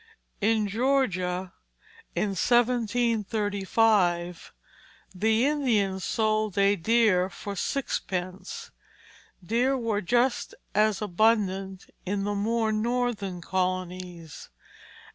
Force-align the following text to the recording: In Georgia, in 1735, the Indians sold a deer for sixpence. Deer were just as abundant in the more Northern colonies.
In 0.41 0.67
Georgia, 0.67 1.53
in 2.15 2.29
1735, 2.29 4.51
the 5.13 5.45
Indians 5.45 6.03
sold 6.03 6.57
a 6.57 6.75
deer 6.75 7.29
for 7.29 7.55
sixpence. 7.55 8.71
Deer 9.45 9.77
were 9.77 10.01
just 10.01 10.55
as 10.73 11.03
abundant 11.03 11.91
in 12.03 12.23
the 12.23 12.33
more 12.33 12.71
Northern 12.71 13.41
colonies. 13.43 14.49